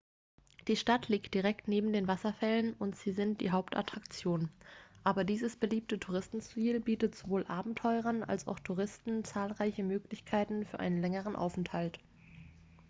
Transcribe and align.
die 0.67 0.75
stadt 0.77 1.09
liegt 1.09 1.35
direkt 1.35 1.67
neben 1.67 1.93
den 1.93 2.07
wasserfällen 2.07 2.73
und 2.73 2.95
sie 2.95 3.11
sind 3.11 3.39
die 3.39 3.51
hauptattraktion 3.51 4.49
aber 5.03 5.23
dieses 5.23 5.55
beliebte 5.57 5.99
touristenziel 5.99 6.79
bietet 6.79 7.13
sowohl 7.13 7.45
abenteurern 7.45 8.23
als 8.23 8.47
auch 8.47 8.57
touristen 8.57 9.23
zahlreiche 9.23 9.83
möglichkeiten 9.83 10.65
für 10.65 10.79
einen 10.79 11.01
längeren 11.01 11.35
aufenthalt 11.35 11.99